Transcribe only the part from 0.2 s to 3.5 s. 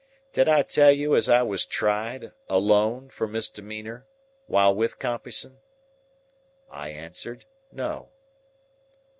Did I tell you as I was tried, alone, for